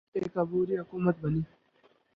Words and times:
ایک 0.15 0.37
عبوری 0.37 0.77
حکومت 0.77 1.15
بنی۔ 1.21 1.41